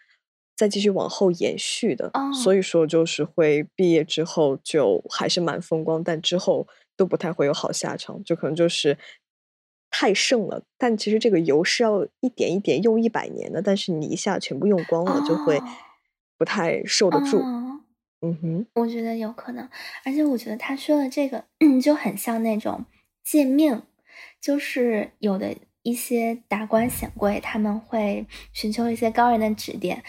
[0.57, 2.11] 再继续往后延续的，
[2.43, 6.67] 所以说就是会毕业之后就还是蛮风光，但之后
[6.97, 8.97] 都不太会有好下场，就可能就是
[9.91, 10.63] 太盛了。
[10.79, 15.61] 但其实这个油是要一点一点用一百年的，但是你一下全部用光了，就会
[16.39, 17.39] 不太受得住。
[18.23, 19.69] 嗯哼，我觉得有可能，
[20.07, 21.45] 而且我觉得他说的这个
[21.83, 22.87] 就很像那种
[23.23, 23.83] 借命，
[24.41, 30.03] 就是有的一些达官显贵他们会寻求一些高人的指点。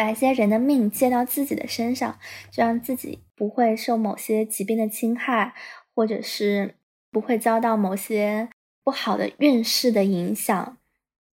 [0.00, 2.18] 把一些人的命借到自己的身上，
[2.50, 5.52] 就让自己不会受某些疾病的侵害，
[5.94, 6.76] 或者是
[7.10, 8.48] 不会遭到某些
[8.82, 10.78] 不好的运势的影响。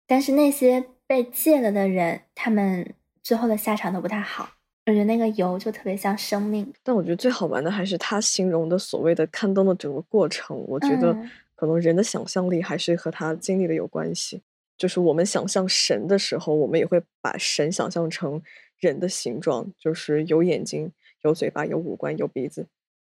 [0.06, 4.50] 但是那些被借了的人，他们最后的下场都不太好。
[4.86, 6.72] 我觉得那个油就特别像生命。
[6.84, 10.56] 但我觉得最好玩的还是他形容的所谓的刊登的整个过程。
[10.68, 11.12] 我觉得
[11.56, 14.40] 可能人的想象力还是和他经历的有关系。
[14.76, 18.42] 就是我们想象神的时候，我们也会把神想象成
[18.78, 22.66] 人的形状，就是有眼睛、有嘴巴、有五官、有鼻子。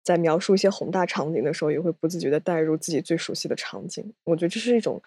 [0.03, 4.13] 在描述一些宏大场景的时候，也会不自觉的带入自己最熟悉的场景。
[4.23, 5.01] 我觉得这是一种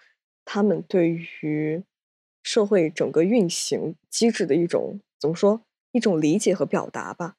[0.45, 1.83] 他们对于
[2.43, 5.61] 社会整个运行机制的一种怎么说？
[5.91, 7.35] 一种理解和表达吧。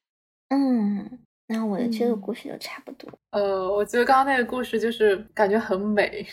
[0.48, 3.10] 嗯，那我的这个故事就差不多。
[3.30, 6.26] 呃，我觉得刚刚那个故事就是感觉很美。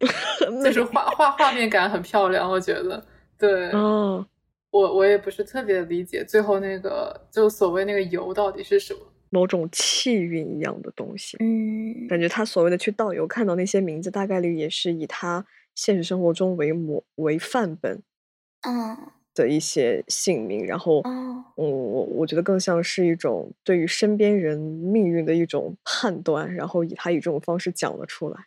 [0.64, 3.04] 就是画画画面感很漂亮，我觉得
[3.38, 3.70] 对。
[3.70, 4.26] 哦，
[4.70, 11.36] 我我也不是特别理解最后那个就所谓那个油到底是什么，某种气运一样的东西。
[11.40, 18.02] 嗯，感觉他所谓的去倒油看到那些名字，大概率也是以他现实生活中为模为范本，
[18.62, 18.96] 嗯
[19.34, 20.64] 的一些姓名。
[20.66, 28.46] 然后，嗯，我我觉得更像是一种对于身边人命运的一种判断，然后以他以这种方式讲了出来。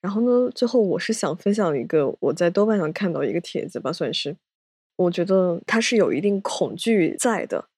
[0.00, 0.50] 然后呢？
[0.54, 4.36] 最后我是想分享一个我在豆瓣上看到一个帖子吧，算是，
[4.96, 7.68] 我觉得它是有一定恐惧在的，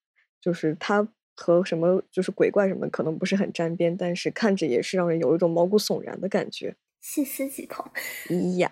[0.41, 6.77] 就是它和什么就是鬼怪什么可能不是很沾边，但是看着也是让人有一种毛骨悚然的感觉。
[7.01, 7.91] 细思极恐。
[8.29, 8.71] 咿呀，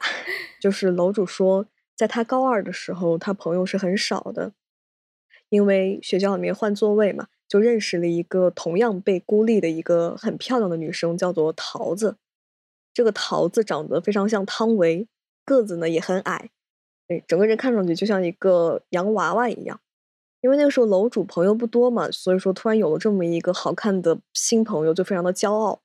[0.61, 1.65] 就是楼主说，
[1.97, 4.53] 在他高二的时候，他朋友是很少的，
[5.49, 12.19] 因为学校里面换座位嘛，就认识了一个同样被孤立的一个很漂亮的女生，叫做桃子。
[12.93, 15.07] 这个桃子长得非常像汤唯，
[15.45, 16.51] 个子呢也很矮，
[17.09, 19.81] 哎，整个人看上去就像一个洋娃娃一样。
[20.41, 25.81] 因为那个时候楼主朋友不多嘛，所以说突然有了这么一个好看的新朋友，就非常的骄傲，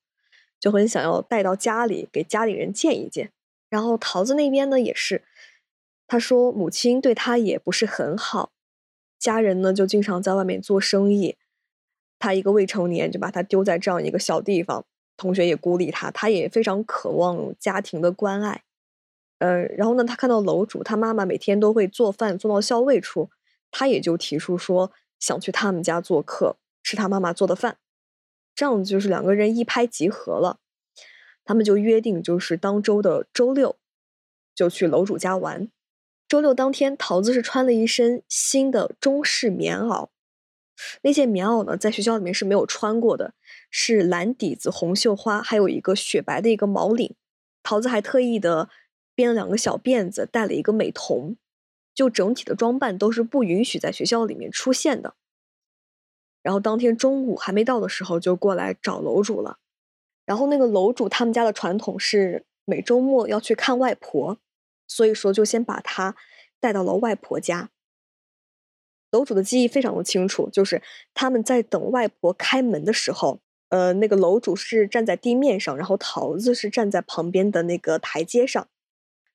[0.60, 3.32] 就很想要带到家里给家里人见一见。
[3.70, 5.24] 然后桃子那边呢也是，
[6.06, 8.52] 他说母亲对他也不是很好，
[9.18, 11.36] 家人呢就经常在外面做生意，
[12.20, 14.86] 他一个未成年就把他丢在这样一个小地方。
[15.18, 18.64] 同学也孤立他，他也非常渴望家庭的关爱。
[19.40, 23.30] 呃，然后呢，他看到楼主他妈妈每天都会做饭做到校尉处，
[23.72, 27.78] 他也就提出说想去他们家做客，吃他妈妈做的饭。
[28.56, 30.60] 这样就是两个人一拍即合了。
[31.44, 33.76] 他们就约定，就是当周的周六
[34.56, 35.70] 就去楼主家玩。
[36.28, 40.08] 周六当天，桃子是穿了一身新的中式棉袄。
[41.02, 43.34] 那件棉袄呢，在学校里面是没有穿过的，
[43.70, 47.16] 是蓝底子红绣花，还有一个雪白的一个毛领。
[47.62, 48.70] 桃子还特意的
[49.16, 51.38] 编了两个小辫子，戴了一个美瞳，
[51.94, 55.16] 就整体的装扮都是不允许在学校里面出现的。
[56.42, 59.60] 然后当天中午还没到的时候，就过来找楼主了。
[60.26, 64.38] 然后那个楼主他们家的传统是每周末要去看外婆，
[64.88, 66.16] 所以说就先把他
[66.60, 67.70] 带到了外婆家。
[69.14, 70.82] 楼主的记忆非常的清楚，就是
[71.14, 78.68] 他们在等外婆开门的时候，呃，那个楼主是站在地面上，然后桃子是站在旁边的那个台阶上，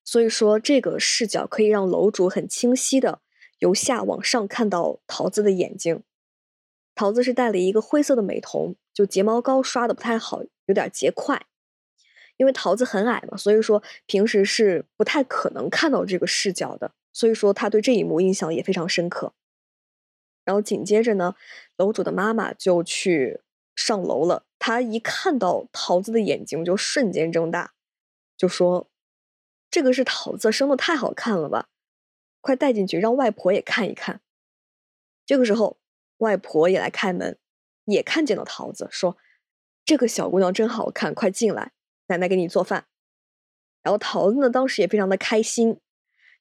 [0.03, 3.21] 所以说这个视角可以让楼主很清晰的
[3.59, 6.03] 由下往上看到桃子的眼睛。
[6.93, 11.45] 桃子是戴了一个灰色的美瞳，就睫毛膏刷的不太好，有点结块。
[12.35, 19.33] 因为桃子很矮嘛，所以说平时是不太可能看到这个视角的，所以说他对这一幕印象也非常深刻。
[20.49, 21.35] 然后紧接着呢，
[21.77, 23.41] 楼主的妈妈就去
[23.75, 24.47] 上楼了。
[24.57, 27.73] 她一看到桃子的眼睛，就瞬间睁大，
[28.35, 28.89] 就说
[29.69, 31.69] ：“这个是桃子生的太好看了吧，
[32.41, 34.21] 快带进去让外婆也看一看。”
[35.23, 35.77] 这个时候，
[36.17, 37.37] 外婆也来开门，
[37.85, 39.17] 也看见了桃子，说
[39.85, 41.73] ：“这个小姑娘真好看，快进来，
[42.07, 42.87] 奶奶给你做饭。”
[43.85, 45.79] 然后桃子呢，当时也非常的开心，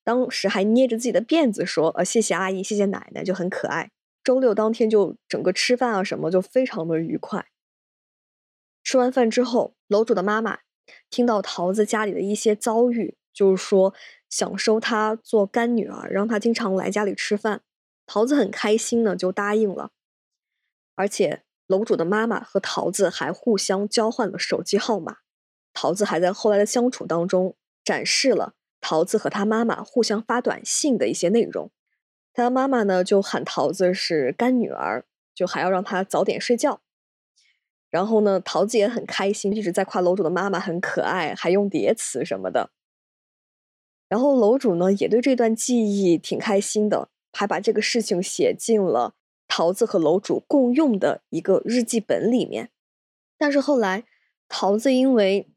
[0.03, 3.91] 当时还捏着自己的辫子说：“呃，谢谢阿姨，谢谢奶奶，就很可爱。”
[4.29, 7.47] 周六当天就整个吃饭啊什么就非常的愉快。
[8.85, 10.59] 吃完饭之后，楼主的妈妈
[11.09, 13.95] 听到桃子家里的一些遭遇，就是说
[14.29, 17.63] 想收她做干女儿，让她经常来家里吃饭。
[18.05, 19.93] 桃子很开心呢，就答应了。
[20.95, 25.21] 而且楼主的妈妈和桃子还互相交换了手机号码。
[25.73, 31.73] 桃子还在后来的相处当中展示了桃子和她妈妈互相发短信的一些内容。
[32.39, 36.81] 他妈妈呢就喊桃子是干女儿，就还要让她早点睡觉。
[37.91, 42.71] 然后呢，桃子也很开心，一直在夸楼主的妈妈很可爱，还用叠词什么的。
[44.09, 49.15] 然后楼主呢也对这段记忆挺开心的，还把这个事情写进了
[49.47, 52.71] 桃子和楼主共用的一个日记本里面。
[53.37, 54.05] 但是后来，
[54.49, 55.49] 桃子因为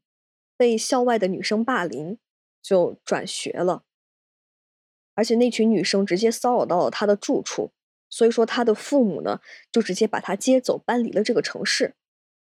[0.56, 2.18] 被校外的女生霸凌，
[2.62, 3.84] 就转学了。
[5.14, 7.72] 而且那群女生直接骚扰到了他的住处，
[8.10, 9.40] 所以说他的父母呢
[9.72, 11.96] 就直接把他接走，搬离了这个城市。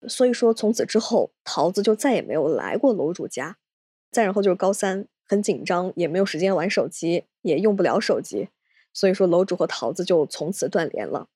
[0.08, 3.58] 所以说从此之后，桃子就再也没有来过楼主家。
[4.10, 8.48] 再然后就是高三，很紧张，也没有时间玩手机，也用不了手机，
[8.92, 11.28] 所以说楼主和桃子就从此断联了。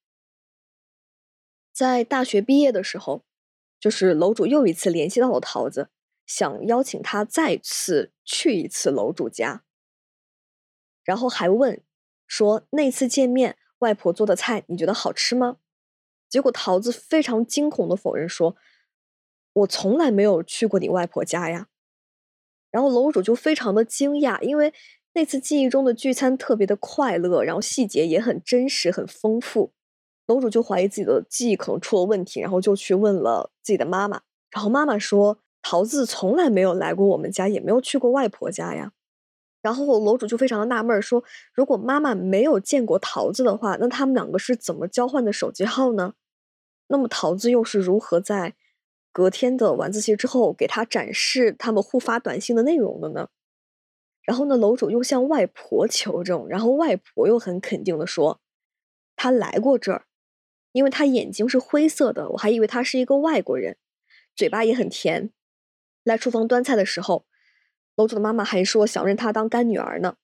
[1.72, 3.22] 在大学毕业的时候，
[3.78, 5.88] 就是楼主又一次联系到了桃子，
[6.26, 9.62] 想邀请他再次去一次楼主家。
[11.04, 11.80] 然后还问，
[12.26, 15.58] 说那次见面，外婆做的菜你觉得好吃吗？
[16.28, 18.56] 结果桃子非常惊恐的否认说，
[19.52, 21.68] 我从来没有去过你外婆家呀。
[22.70, 24.72] 然后楼主就非常的惊讶，因为
[25.12, 29.72] 那次记忆中的聚餐特别的快乐，然后细节也很真实、很丰富。
[30.26, 34.22] 楼主就怀疑自己的记忆可能出了问题，然后就去问了自己的妈妈。
[34.50, 38.92] 然后妈妈说，桃子从来没有来过我们家，也没有去过外婆家呀。
[39.64, 41.24] 然后楼主就非常的纳闷说
[41.54, 46.12] ：“如果妈妈没有见过桃子的话，那他们两个是怎么交换的手机号呢？
[46.88, 48.56] 那么桃子又是如何在
[49.10, 53.28] 隔天的晚自习之后给他展示他们互发短信的内容的呢？”
[54.20, 58.42] 然后呢，楼主又向外婆求证，然后外婆又很肯定的说
[59.16, 60.04] ：“他来过这儿，
[60.72, 63.78] 因为他眼睛是灰色的，我还以为他是一个外国人，
[64.36, 65.30] 嘴巴也很甜，
[66.02, 67.24] 来厨房端菜的时候。”
[67.96, 70.16] 楼主的妈妈还说想认她当干女儿呢，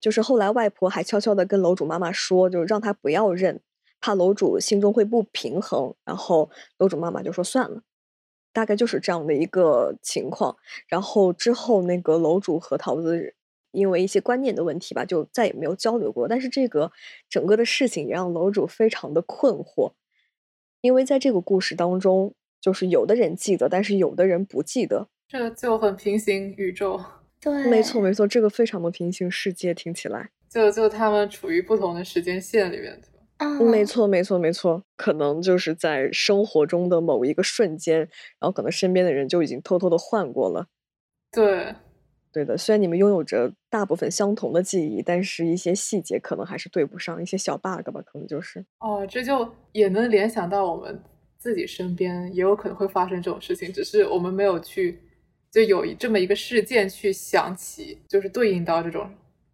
[0.00, 3.60] 就是后来外婆还悄悄的跟楼主妈妈说，就让她不要认，
[4.00, 5.94] 怕楼主心中会不平衡。
[6.04, 7.82] 然后楼主妈妈就说算了。
[8.52, 10.56] 大概就是这样的一个情况。
[10.88, 13.34] 然后之后那个楼主和桃子
[13.70, 16.26] 因为一些观念的问题吧，就再也没有交流过。
[16.26, 16.90] 但是这个
[17.28, 19.92] 整个的事情也让楼主非常的困惑，
[20.80, 25.06] 因为在这个故事当中，就是有的人记得，但是有的人不记得。
[25.30, 27.00] 这个就很平行宇宙。
[27.40, 30.30] 对，没错没错，这个非常的平行世界，听起来。
[30.48, 33.00] 就就他们处于不同的时间线里面，
[33.36, 40.66] 啊，没错，没错，没错，可能就是在生活中的某一个瞬间，然后可能身边的人就已经偷偷的换过了。
[41.30, 41.72] 对，
[42.32, 42.58] 对的。
[42.58, 48.66] 虽然你们拥有着大部分相同的记忆，但是一些细节可能还是对不上，一些小 bug 吧，可能就是。
[48.80, 51.00] 哦，这就也能联想到我们
[51.38, 55.00] 自己身边也有可能会发生这种事情，只是我们没有去
[55.50, 59.10] 就有这么一个事件去想起，就是对应到这种。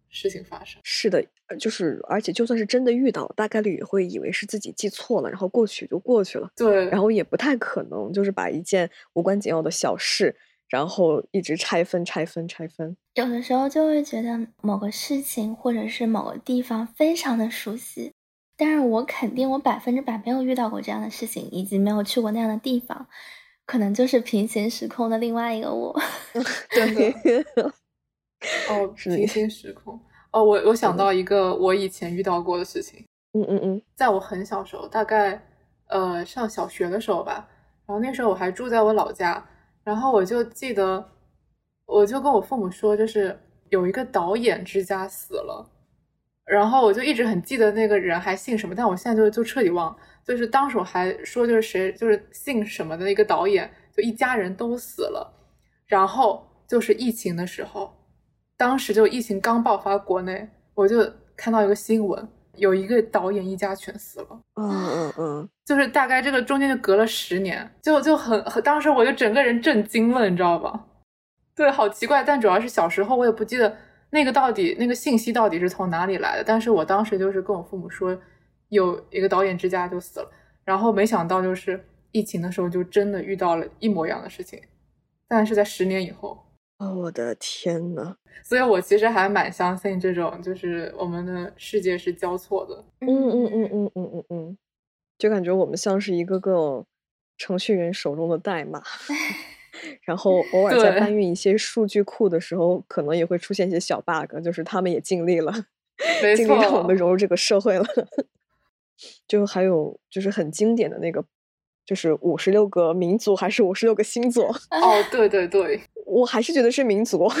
[0.09, 1.23] 事情发生是的，
[1.59, 6.49] 就是而且就算是真的遇到，大概率也会以为是自己记错了，然后过去就过去了。
[6.55, 10.33] 对，然后也不太可能就是把一件无关紧要的小事，
[10.69, 12.95] 然后一直拆分、拆分、拆分。
[13.15, 18.13] 有的时候就会觉得某个事情或者是某个地方非常的熟悉，
[18.55, 23.07] 但是我肯定我百分之百没有遇到过这样的事情，以及没有去过那样的地方，
[23.67, 25.95] 可能就是平行时空的另外一个我。
[26.73, 27.13] 对。
[28.69, 29.99] 哦，平行时空
[30.31, 33.03] 哦，我我想到一个我以前遇到过的事情。
[33.33, 35.41] 嗯嗯嗯，在我很小时候，大概
[35.87, 37.47] 呃上小学的时候吧，
[37.85, 39.43] 然后那时候我还住在我老家，
[39.83, 41.03] 然后我就记得，
[41.87, 43.37] 我就跟我父母说，就是
[43.69, 45.67] 有一个导演之家死了，
[46.47, 55.33] 然后我就一直很记得那个人还姓什么，但我现在就就彻底忘了，就是当时我还说就是谁就是姓什么的那个导演，就一家人都死了，
[55.85, 57.93] 然后就是疫情的时候。
[58.55, 64.39] 当时就疫情刚爆发，国内我就看到一个新闻，有一个导演一家全死了。
[64.55, 70.85] 嗯嗯嗯， 就是大概这个中间就隔了十年，就就很很，当时我就整个人震惊了，你知道吧？
[71.55, 72.23] 对，好奇怪。
[72.23, 73.77] 但主要是小时候我也不记得
[74.09, 76.43] 那个到底那个信息到底是从哪里来的。
[76.43, 78.17] 但是我当时就是跟我父母说，
[78.69, 80.31] 有一个导演之家就死了，
[80.63, 84.61] 然后没想到就是疫情的时候就真的遇到了一模一样的事情，
[85.27, 86.43] 但是在十年以后。
[86.79, 88.15] 哦，我的天呐！
[88.43, 92.85] 所以我其实还蛮相信这种，就是我们的世界是交错的。
[92.99, 94.57] 嗯嗯嗯嗯嗯嗯嗯，
[95.17, 96.85] 就感觉我们像是一个个
[97.35, 98.83] 程序员手中的代码，
[100.01, 105.51] 然后偶尔在搬运一些数据库的时候，可能也会出现一些小 bug，就是他们也尽力了，
[106.35, 107.85] 尽力让我们融入这个社会了。
[109.27, 111.23] 就还有就是很经典的那个。
[111.85, 114.49] 就是五十六个民族还是五十六个星座？
[114.71, 117.31] 哦， 对对对，我还是觉得是民族。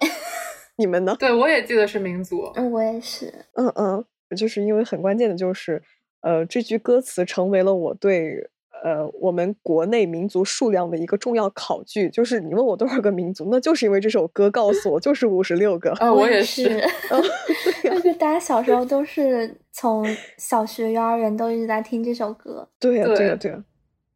[0.76, 1.16] 你们呢？
[1.18, 2.52] 对，我也记得是民族。
[2.54, 3.32] 嗯，我也是。
[3.54, 4.04] 嗯嗯，
[4.36, 5.82] 就是因为很关键的就是，
[6.20, 8.50] 呃，这句歌词成为了我对
[8.82, 12.08] 呃我们国内民族数量的一个重要考据。
[12.10, 15.92] 就是你问我多少个民族，那就是因为这首歌告诉我就是五十六个。
[15.94, 16.64] 啊，我也是。
[17.82, 20.06] 就是大家小时候都是从
[20.36, 22.68] 小学、幼儿园都一直在听这首歌。
[22.78, 23.64] 对呀，对呀，对呀。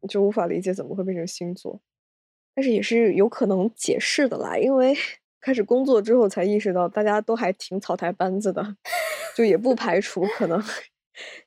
[0.09, 1.79] 就无法理解怎么会变成星座，
[2.53, 4.57] 但是也是有可能解释的啦。
[4.57, 4.93] 因为
[5.39, 8.75] 开始工作之后才意识到，大家都还挺草台班子的，
[9.33, 10.61] 就也不排除可能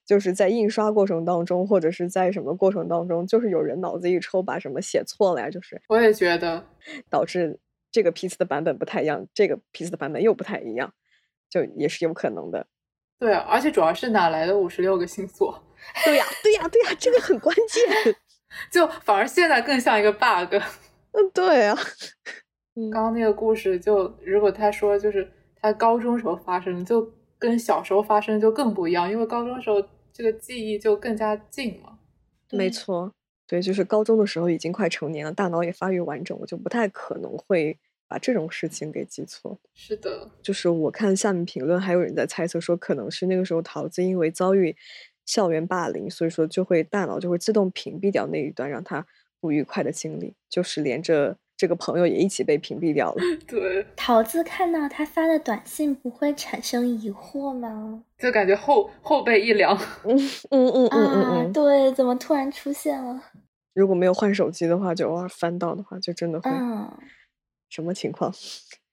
[0.04, 5.50] 就是在印刷过程当中，或者是在什么过程当中，就是有人脑子一抽把什么写错了呀。
[5.50, 6.64] 就是我也觉得
[7.10, 7.58] 导致
[7.90, 10.92] 这个批次的版本不太一样，这个批次的版本又不太一样，
[11.48, 12.66] 就也是有可能的。
[13.18, 15.62] 对，而且主要是哪来的五十六个星座？
[16.04, 18.14] 对呀，对呀，对呀，这个很关键。
[18.70, 20.54] 就反而现在更像一个 bug，
[21.12, 21.76] 嗯，对啊。
[22.92, 27.02] 刚刚那个故事，就如果他说就是他高中时候发生，就
[27.38, 29.82] 跟小时候发生就更不一样，因为高中时候
[30.12, 31.98] 这个记忆就更加近嘛。
[32.50, 33.12] 没错，
[33.46, 39.58] 对，就是高中的时候已经快成年了，大脑也发育完整，我就不太可能会把这种事情给记错。
[39.74, 44.76] 是的，就是我看下面评论，还有人在猜测说，可能是那个时候桃子因为遭遇。
[45.26, 49.04] 校园霸凌，所以说就会大脑就会自动屏蔽掉那一段让他
[49.40, 53.22] 不愉快的经历，就是连着这个朋友也一起被屏蔽掉了。
[53.48, 58.02] 对，桃子看到他发的短信不会产生疑惑吗？
[58.18, 59.76] 就感觉后后背一凉。
[60.04, 60.16] 嗯
[60.50, 63.22] 嗯嗯嗯嗯，对，怎么突然出现了？
[63.74, 66.50] 如果没有换手机的话，就偶尔翻到的话，就真的会。
[66.50, 66.92] 嗯。
[67.68, 68.32] 什么情况？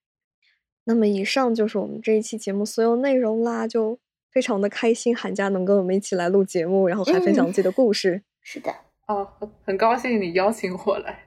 [0.86, 4.00] 那么以上就是我们这一期节目所有内容啦，就。
[4.34, 8.24] 非常的开心，寒假能跟我们一起来录节目，然后还分享自己的故事。
[8.42, 8.74] 是的，
[9.06, 9.28] 哦，
[9.64, 11.24] 很高兴你邀请我来，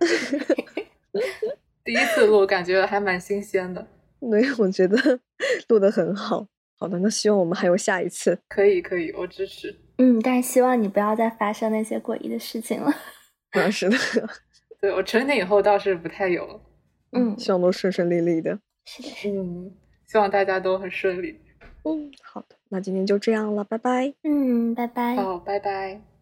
[1.84, 3.86] 第一次录，感觉还蛮新鲜的。
[4.20, 5.20] 对，我觉得
[5.68, 6.46] 录的很好。
[6.78, 8.38] 好的，那希望我们还有下一次。
[8.48, 9.74] 可以，可以，我支持。
[9.98, 12.92] 嗯，但是希望你不要再发生那些诡异的事情了。
[13.52, 13.96] 啊，是的。
[14.80, 16.60] 对我成年以后倒是不太有了。
[17.12, 18.58] 嗯，希望都顺顺利利的。
[18.84, 19.72] 是的，嗯，
[20.06, 21.40] 希望大家都很顺利。
[21.84, 24.12] 嗯，好的，那今天就这样了，拜拜。
[24.24, 25.14] 嗯，拜拜。
[25.16, 26.15] 好，拜拜。